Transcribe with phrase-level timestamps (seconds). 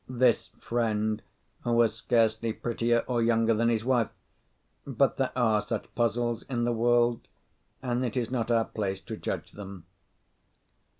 [0.09, 1.21] This friend
[1.63, 4.09] was scarcely prettier or younger than his wife;
[4.83, 7.27] but there are such puzzles in the world,
[7.83, 9.85] and it is not our place to judge them.